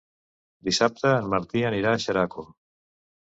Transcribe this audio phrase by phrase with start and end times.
[0.69, 2.47] Dissabte en Martí anirà a Xeraco.